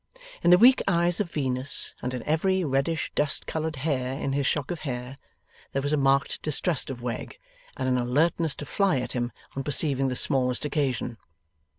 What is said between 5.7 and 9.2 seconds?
there was a marked distrust of Wegg and an alertness to fly at